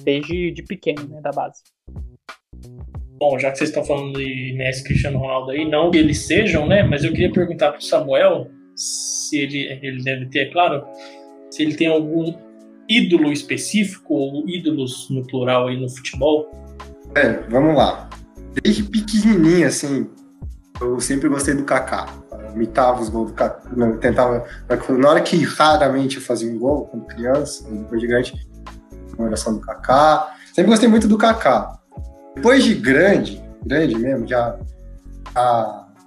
[0.03, 1.63] desde de pequeno, né, da base.
[3.19, 6.67] Bom, já que vocês estão falando de Messi Cristiano Ronaldo aí, não que eles sejam,
[6.67, 6.83] né?
[6.83, 10.85] Mas eu queria perguntar para o Samuel se ele, ele deve ter, é claro,
[11.49, 12.31] se ele tem algum
[12.87, 16.51] ídolo específico ou ídolos no plural aí no futebol?
[17.15, 18.07] É, vamos lá.
[18.61, 20.07] Desde pequenininho, assim,
[20.79, 22.07] eu sempre gostei do Kaká.
[22.31, 23.61] Eu imitava os gols do Kaká.
[23.99, 24.45] Tentava.
[24.97, 28.33] Na hora que raramente eu fazia um gol, quando criança, depois de grande,
[29.17, 30.35] oração do Kaká.
[30.53, 31.76] Sempre gostei muito do Kaká.
[32.37, 34.55] Depois de grande, grande mesmo, já,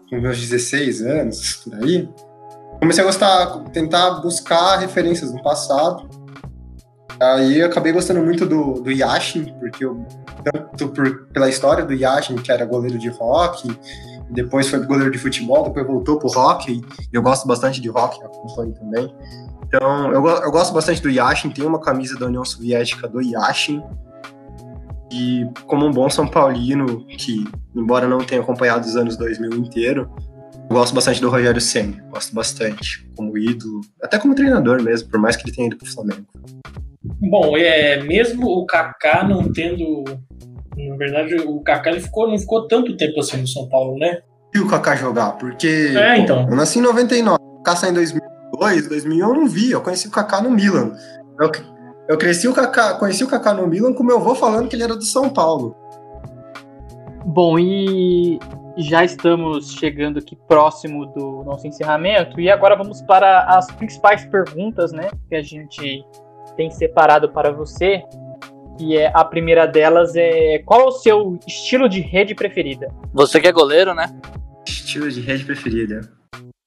[0.08, 2.08] com meus 16 anos, por aí,
[2.78, 6.08] comecei a gostar, tentar buscar referências no passado.
[7.20, 10.06] Aí eu acabei gostando muito do, do Yashin, porque eu,
[10.44, 13.68] tanto por, pela história do Yashin, que era goleiro de rock,
[14.30, 16.80] depois foi goleiro de futebol, depois voltou pro rock,
[17.12, 19.12] eu gosto bastante de rock, acompanho também.
[19.66, 23.82] Então, eu, eu gosto bastante do Yashin, tem uma camisa da União Soviética do Yashin,
[25.10, 27.44] e como um bom São Paulino, que
[27.74, 30.10] embora não tenha acompanhado os anos 2000 inteiro,
[30.70, 35.18] eu gosto bastante do Rogério Senna, gosto bastante, como ídolo, até como treinador mesmo, por
[35.20, 36.26] mais que ele tenha ido pro Flamengo.
[37.30, 40.04] Bom, é, mesmo o Kaká não tendo.
[40.76, 44.18] Na verdade, o Kaká ele ficou, não ficou tanto tempo assim no São Paulo, né?
[44.54, 46.48] E o Kaká jogar, porque É, então.
[46.48, 50.08] eu nasci em 99, o Kaká saiu em 2002, 2001 eu não vi, eu conheci
[50.08, 50.92] o Kaká no Milan.
[51.40, 51.50] Eu,
[52.10, 54.82] eu cresci o Kaká, conheci o Kaká no Milan com meu avô falando que ele
[54.82, 55.76] era do São Paulo.
[57.24, 58.36] Bom, e
[58.76, 64.90] já estamos chegando aqui próximo do nosso encerramento e agora vamos para as principais perguntas,
[64.90, 66.04] né, que a gente
[66.56, 68.02] tem separado para você.
[68.76, 72.92] Que é a primeira delas é qual é o seu estilo de rede preferida?
[73.12, 74.12] Você que é goleiro, né?
[74.66, 76.00] Estilo de rede preferida.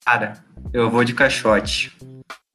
[0.06, 0.34] Cara,
[0.72, 1.92] eu vou de caixote.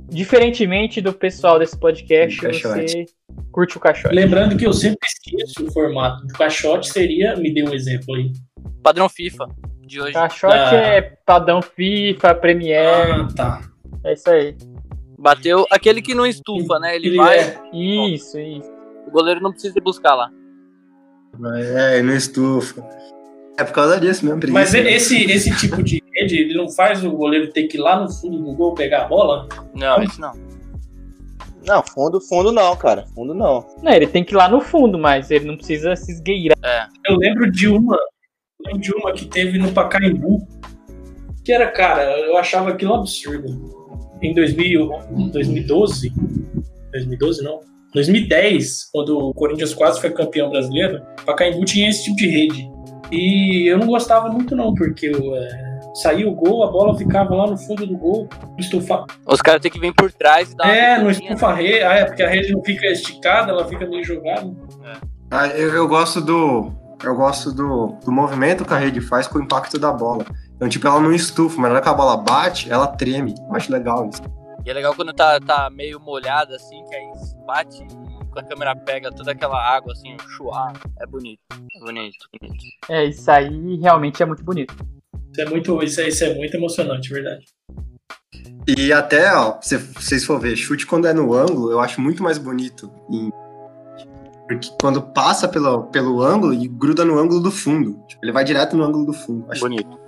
[0.08, 3.06] Diferentemente do pessoal desse podcast, você
[3.52, 4.14] curte o caixote.
[4.14, 6.24] Lembrando que eu sempre esqueço o formato.
[6.24, 7.36] O caixote seria.
[7.36, 8.32] Me dê um exemplo aí.
[8.82, 9.46] Padrão FIFA
[9.86, 10.12] de hoje.
[10.14, 10.74] Caixote Ah.
[10.74, 13.60] é padrão FIFA, Premiere, Ah, tá.
[14.04, 14.56] é isso aí.
[15.18, 16.94] Bateu aquele que não estufa, né?
[16.96, 18.70] Ele Ele vai, é- Isso, isso.
[19.06, 20.30] o goleiro não precisa ir buscar lá.
[21.74, 22.82] É, não estufa.
[23.58, 24.60] É por causa disso mesmo, preguiça.
[24.60, 26.00] Mas esse, esse tipo de
[26.36, 29.02] rede, ele não faz o goleiro ter que ir lá no fundo do gol pegar
[29.02, 29.48] a bola?
[29.74, 30.32] Não, isso não.
[31.66, 33.04] Não, fundo, fundo não, cara.
[33.14, 33.66] Fundo não.
[33.82, 36.90] Não, ele tem que ir lá no fundo, mas ele não precisa se esgueirar.
[37.06, 37.96] Eu lembro de uma.
[37.96, 40.46] eu lembro de uma que teve no Pacaembu.
[41.44, 43.48] Que era, cara, eu achava aquilo um absurdo.
[44.22, 44.90] Em 2000,
[45.30, 46.12] 2012.
[46.92, 47.60] 2012 não.
[47.94, 52.70] 2010, quando o Corinthians quase foi campeão brasileiro, o Pacaembu tinha esse tipo de rede.
[53.10, 57.46] E eu não gostava muito, não, porque é, saía o gol, a bola ficava lá
[57.46, 60.98] no fundo do gol, estufa, Os caras têm que vir por trás e dar É,
[60.98, 61.82] não estufa a rede.
[61.82, 64.50] Ah, é, porque a rede não fica esticada, ela fica meio jogada.
[65.30, 66.72] Ah, eu, eu gosto do.
[67.02, 70.24] Eu gosto do, do movimento que a rede faz com o impacto da bola.
[70.56, 73.34] Então, tipo, ela não estufa, mas na hora que a bola bate, ela treme.
[73.48, 74.20] Eu acho legal isso.
[74.66, 77.06] E é legal quando tá, tá meio molhado assim, que aí
[77.46, 77.86] bate
[78.32, 80.72] quando a câmera pega toda aquela água assim, chuar.
[81.00, 81.40] É bonito.
[81.52, 82.64] É bonito, bonito.
[82.88, 84.74] É, isso aí realmente é muito bonito.
[85.32, 87.44] Isso é muito, isso é, isso é muito emocionante, verdade.
[88.66, 92.22] E até, ó, se vocês for ver, chute quando é no ângulo, eu acho muito
[92.22, 92.90] mais bonito.
[93.10, 93.30] em-
[94.46, 98.02] Porque quando passa pelo, pelo ângulo e gruda no ângulo do fundo.
[98.06, 99.44] Tipo, ele vai direto no ângulo do fundo.
[99.50, 99.98] Acho Bonito.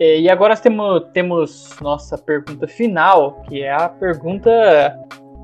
[0.00, 4.50] É, E agora temos, temos nossa pergunta final, que é a pergunta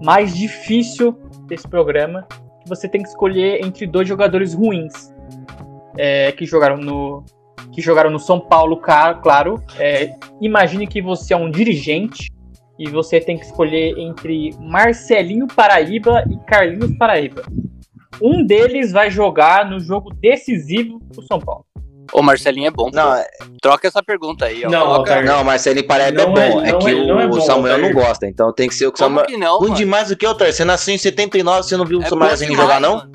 [0.03, 1.13] mais difícil
[1.47, 2.27] desse programa.
[2.63, 5.13] Que você tem que escolher entre dois jogadores ruins
[5.99, 7.25] é, que jogaram no
[7.73, 9.63] que jogaram no São Paulo, claro.
[9.79, 12.31] É, imagine que você é um dirigente
[12.79, 17.43] e você tem que escolher entre Marcelinho Paraíba e Carlinhos Paraíba.
[18.23, 21.65] Um deles vai jogar no jogo decisivo do São Paulo.
[22.13, 22.91] Ô, Marcelinho é bom.
[22.91, 22.97] pô.
[22.97, 23.27] Não, é-
[23.61, 24.71] Troca essa pergunta aí, ó.
[24.71, 26.41] Não, Coloca- não, Marcelinho Paraíba é Não bom.
[26.41, 28.07] é- É, não que é- não é o bom, Samuel não Otário.
[28.09, 28.27] gosta.
[28.29, 29.27] Então tem que ser o que Como Samuel.
[29.27, 29.75] que não, Ruim mano?
[29.77, 30.53] demais do que, Otário?
[30.53, 33.11] Você nasceu em 79, você não viu É o Marcelinho demais, jogar, não?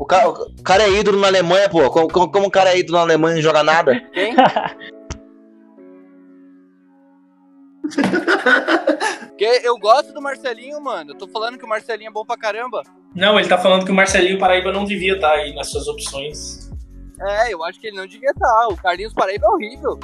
[0.00, 1.90] O cara, o cara é ídolo na Alemanha, pô.
[1.90, 4.00] Como, como, como o cara é ídolo na Alemanha e não joga nada?
[4.14, 4.34] Quem?
[9.28, 11.10] Porque eu gosto do Marcelinho, mano.
[11.10, 12.82] Eu tô falando que o Marcelinho é bom pra caramba.
[13.14, 16.70] Não, ele tá falando que o Marcelinho Paraíba não devia estar aí nas suas opções.
[17.20, 18.68] É, eu acho que ele não devia estar.
[18.68, 20.00] O Carlinhos Paraíba é horrível.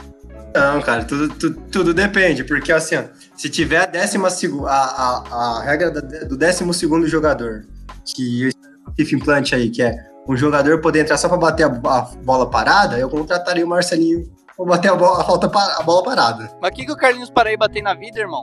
[0.55, 3.05] Não, cara, tudo, tudo, tudo depende, porque assim, ó,
[3.35, 7.67] se tiver a décima a, a, a regra do décimo segundo jogador,
[8.05, 8.51] que
[8.97, 9.97] FIFA implante aí, que é
[10.29, 14.25] um jogador poder entrar só pra bater a, a bola parada, eu contrataria o Marcelinho
[14.57, 16.51] pra bater a, bola, a, falta pa- a bola parada.
[16.61, 18.43] Mas o que, que o Carlinhos Paraíba tem na vida, irmão?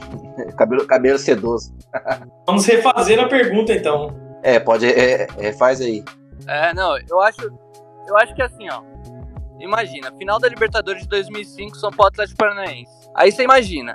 [0.56, 1.72] cabelo, cabelo sedoso.
[2.46, 4.14] Vamos refazer a pergunta então.
[4.42, 4.86] É, pode.
[4.86, 6.02] É, é, faz aí.
[6.46, 7.42] É, não, eu acho.
[8.08, 8.82] Eu acho que assim, ó.
[9.60, 12.90] Imagina, final da Libertadores de 2005, São Paulo Atlético Paranaense.
[13.14, 13.94] Aí você imagina.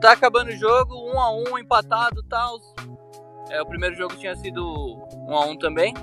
[0.00, 2.58] tá acabando o jogo, um a um, empatado e tal.
[3.54, 5.94] É, o primeiro jogo tinha sido um a um também.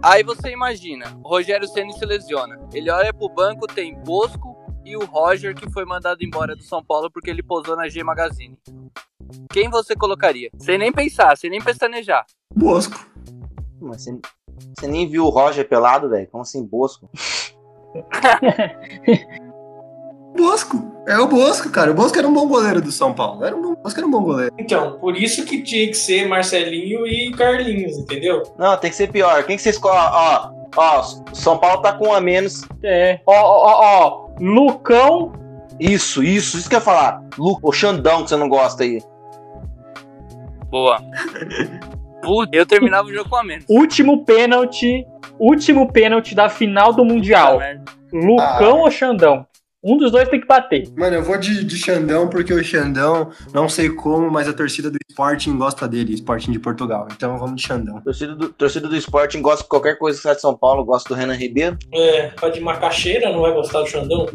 [0.00, 2.60] Aí você imagina, o Rogério Ceni se lesiona.
[2.72, 6.84] Ele olha pro banco, tem Bosco e o Roger que foi mandado embora do São
[6.84, 8.56] Paulo porque ele posou na G Magazine.
[9.50, 10.48] Quem você colocaria?
[10.58, 12.24] Sem nem pensar, sem nem pestanejar.
[12.54, 13.04] Bosco.
[13.80, 14.20] Mas você,
[14.78, 16.28] você nem viu o Roger pelado, velho?
[16.28, 17.10] Como assim, Bosco?
[20.36, 20.92] Bosco.
[21.06, 21.90] É o Bosco, cara.
[21.90, 23.44] O Bosco era um bom goleiro do São Paulo.
[23.44, 24.54] Era um bom, o Bosco era um bom goleiro.
[24.58, 28.42] Então, por isso que tinha que ser Marcelinho e Carlinhos, entendeu?
[28.58, 29.44] Não, tem que ser pior.
[29.44, 29.96] Quem que você escolhe?
[29.96, 32.66] Ó, ó, São Paulo tá com um a menos.
[32.82, 33.20] É.
[33.26, 34.28] Ó, ó, ó, ó.
[34.40, 35.32] Lucão.
[35.78, 37.22] Isso, isso, isso que eu ia falar.
[37.36, 39.02] Lu, o Xandão que você não gosta aí.
[40.70, 41.00] Boa.
[42.52, 43.64] Eu terminava o jogo com a menos.
[43.68, 45.06] Último pênalti.
[45.38, 47.60] Último pênalti da final do Mundial.
[48.12, 49.46] Lucão ou Xandão?
[49.84, 50.88] Um dos dois tem que bater.
[50.96, 54.90] Mano, eu vou de, de Xandão, porque o Xandão, não sei como, mas a torcida
[54.90, 57.06] do Sporting gosta dele, Sporting de Portugal.
[57.12, 58.00] Então vamos de Xandão.
[58.00, 61.08] Torcida do, torcida do Sporting gosta de qualquer coisa que sai de São Paulo, gosta
[61.10, 61.76] do Renan Ribeiro.
[61.92, 64.26] É, pra de macaxeira, não vai gostar do Xandão?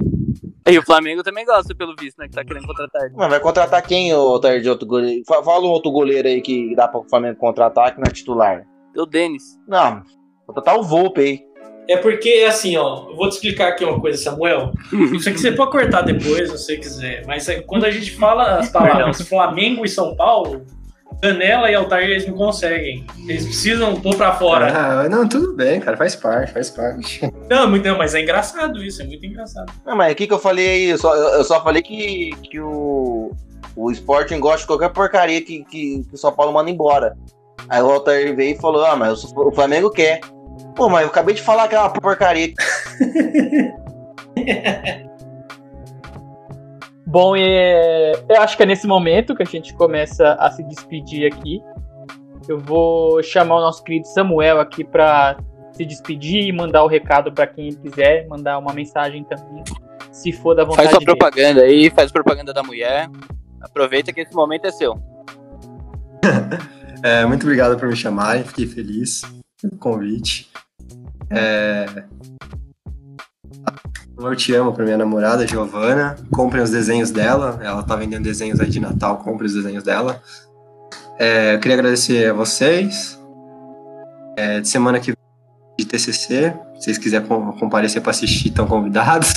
[0.69, 2.27] E o Flamengo também gosta, pelo visto, né?
[2.27, 3.15] Que tá querendo contratar ele.
[3.17, 5.23] Mas vai contratar quem, ô Tair, de outro goleiro?
[5.27, 8.12] Fa- Fala um outro goleiro aí que dá pra o Flamengo contratar que não é
[8.13, 8.63] titular.
[8.95, 9.41] O Denis.
[9.67, 10.03] Não,
[10.45, 11.39] vou contratar o Volpe aí.
[11.89, 14.71] É porque, assim, ó, eu vou te explicar aqui uma coisa, Samuel.
[15.12, 17.23] Isso aqui você pode cortar depois, se você quiser.
[17.25, 20.65] Mas é, quando a gente fala as palavras Flamengo e São Paulo,
[21.19, 23.04] Canela e Altair eles não conseguem.
[23.28, 24.71] Eles precisam pôr pra fora.
[24.71, 25.97] Ah, não, tudo bem, cara.
[25.97, 27.21] Faz parte, faz parte.
[27.49, 29.73] Não, muito- não, mas é engraçado isso, é muito engraçado.
[29.86, 30.89] Não, mas o que, que eu falei aí?
[30.91, 33.32] Eu só, eu só falei que, que o,
[33.75, 37.17] o Sporting gosta de qualquer porcaria que, que, que o São Paulo manda embora.
[37.67, 40.21] Aí o Altair veio e falou: Ah, mas o Flamengo quer.
[40.76, 42.54] Pô, mas eu acabei de falar que é uma porcaria.
[47.06, 51.26] Bom, é, eu acho que é nesse momento que a gente começa a se despedir
[51.26, 51.60] aqui.
[52.48, 55.38] Eu vou chamar o nosso querido Samuel aqui para
[55.72, 59.63] se despedir e mandar o recado para quem quiser, mandar uma mensagem também,
[60.12, 61.17] se for da vontade Faz sua dele.
[61.17, 63.10] propaganda aí, faz propaganda da mulher.
[63.62, 64.95] Aproveita que esse momento é seu.
[67.02, 69.22] É, muito obrigado por me chamarem, fiquei feliz
[69.62, 70.48] pelo convite.
[71.29, 71.85] É...
[74.17, 76.17] Eu te amo pra minha namorada, Giovana.
[76.31, 77.57] Comprem os desenhos dela.
[77.63, 80.21] Ela tá vendendo desenhos aí de Natal, compre os desenhos dela.
[81.17, 83.17] É, eu queria agradecer a vocês.
[84.37, 85.15] É, de semana que vem
[85.79, 86.53] de TCC.
[86.75, 89.33] Se vocês quiserem com- comparecer para assistir, estão convidados.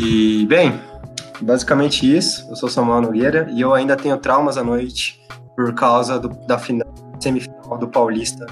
[0.00, 0.80] E, bem,
[1.40, 2.44] basicamente isso.
[2.50, 5.20] Eu sou Samuel Nogueira e eu ainda tenho traumas à noite
[5.56, 6.88] por causa do- da final,
[7.20, 8.46] semifinal do Paulista.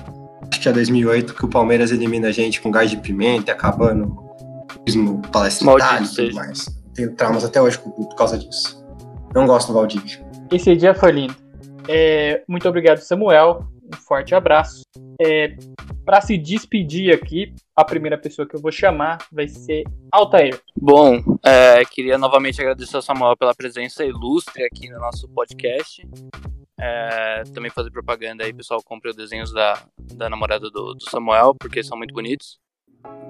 [0.51, 4.07] Acho que é 2008, que o Palmeiras elimina a gente com gás de pimenta, acabando
[4.97, 6.35] o Maldito e tudo seja.
[6.35, 6.67] mais.
[6.95, 8.85] Tenho traumas até hoje por, por causa disso.
[9.35, 10.25] Não gosto do Valdívia.
[10.51, 11.37] Esse dia foi lindo.
[11.89, 13.69] É, muito obrigado, Samuel.
[13.93, 14.83] Um forte abraço.
[15.21, 15.57] É,
[16.05, 20.61] para se despedir aqui, a primeira pessoa que eu vou chamar vai ser Altair.
[20.77, 26.07] Bom, é, queria novamente agradecer ao Samuel pela presença ilustre aqui no nosso podcast.
[26.83, 29.83] É, também fazer propaganda aí, pessoal, compre os desenhos da,
[30.15, 32.59] da namorada do, do Samuel, porque são muito bonitos.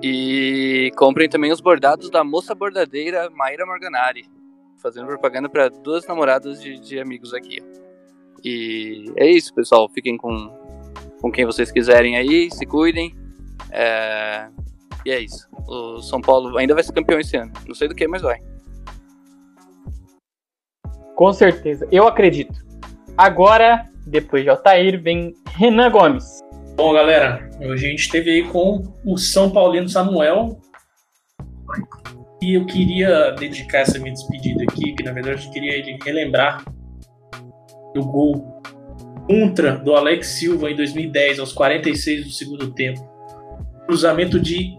[0.03, 4.25] E comprem também os bordados da moça bordadeira Maíra Morganari,
[4.81, 7.59] fazendo propaganda para duas namoradas de, de amigos aqui.
[8.45, 9.89] E é isso, pessoal.
[9.89, 10.49] Fiquem com,
[11.21, 13.15] com quem vocês quiserem aí, se cuidem.
[13.71, 14.49] É,
[15.05, 15.49] e é isso.
[15.67, 17.53] O São Paulo ainda vai ser campeão esse ano.
[17.67, 18.41] Não sei do que, mas vai.
[21.15, 22.70] Com certeza, eu acredito.
[23.21, 26.41] Agora, depois de Altair, vem Renan Gomes.
[26.75, 30.59] Bom, galera, hoje a gente esteve aí com o São Paulino Samuel.
[32.41, 36.65] E eu queria dedicar essa minha despedida aqui, que na verdade eu queria ele relembrar
[37.95, 38.63] do gol
[39.29, 43.07] contra do Alex Silva em 2010, aos 46 do segundo tempo.
[43.85, 44.79] Cruzamento de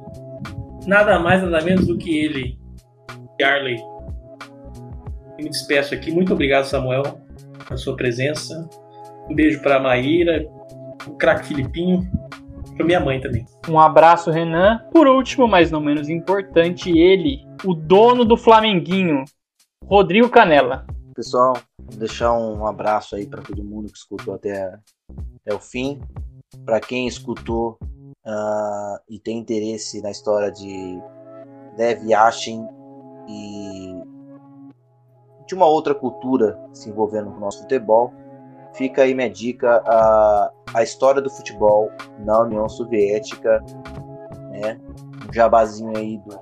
[0.87, 2.57] nada mais, nada menos do que ele,
[3.39, 3.77] Arley.
[5.37, 6.11] Eu me despeço aqui.
[6.11, 7.21] Muito obrigado, Samuel,
[7.71, 8.69] pela sua presença.
[9.29, 10.45] Um beijo para a Maíra,
[11.07, 12.09] o craque Filipinho,
[12.75, 13.45] para minha mãe também.
[13.69, 14.79] Um abraço, Renan.
[14.91, 19.23] Por último, mas não menos importante, ele, o dono do Flamenguinho,
[19.85, 20.85] Rodrigo Canela.
[21.15, 24.77] Pessoal, vou deixar um abraço aí para todo mundo que escutou até,
[25.41, 26.01] até o fim.
[26.65, 27.77] Para quem escutou
[28.25, 30.99] ah, e tem interesse na história de
[31.77, 32.65] Lev Yashin
[33.29, 34.10] e
[35.51, 38.13] de uma outra cultura se envolvendo com o nosso futebol,
[38.73, 43.61] fica aí minha dica: a, a história do futebol na União Soviética,
[44.49, 44.79] né?
[45.27, 46.39] Um jabazinho aí do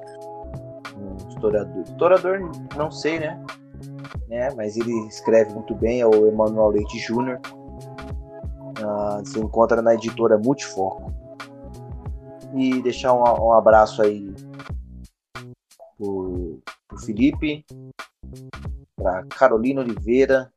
[0.95, 1.84] um historiador.
[1.84, 3.43] Historiador, não sei, né?
[4.28, 4.53] né?
[4.55, 7.39] Mas ele escreve muito bem, é o Emanuel Leite Júnior.
[8.78, 11.12] Uh, você encontra na editora Multifoco.
[12.53, 14.32] E deixar um, um abraço aí
[15.97, 17.66] pro, pro Felipe,
[19.00, 20.52] pra Carolina Oliveira,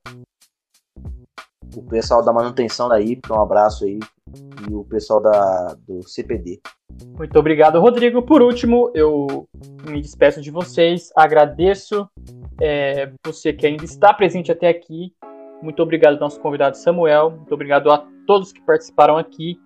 [1.76, 4.00] o pessoal da manutenção da IPA, um abraço aí,
[4.68, 6.60] e o pessoal da, do CPD.
[7.16, 8.22] Muito obrigado, Rodrigo.
[8.22, 9.48] Por último, eu
[9.88, 12.08] me despeço de vocês, agradeço
[12.60, 15.14] é, você que ainda está presente até aqui.
[15.62, 19.58] Muito obrigado ao nosso convidado Samuel, muito obrigado a todos que participaram aqui.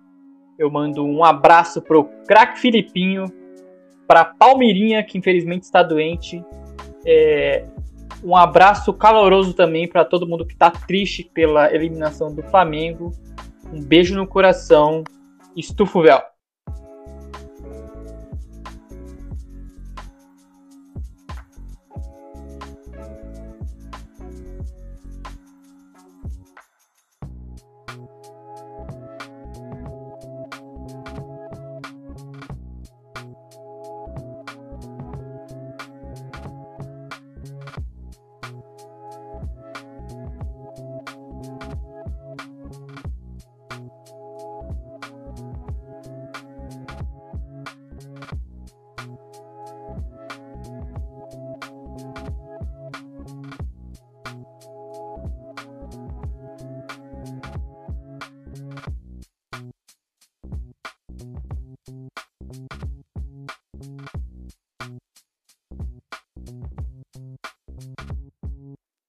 [0.57, 3.25] Eu mando um abraço pro craque Filipinho,
[4.07, 6.43] para Palmeirinha, que infelizmente está doente.
[7.05, 7.65] É,
[8.23, 13.11] um abraço caloroso também para todo mundo que está triste pela eliminação do Flamengo.
[13.71, 15.03] Um beijo no coração.
[15.55, 16.36] Estufa o véu.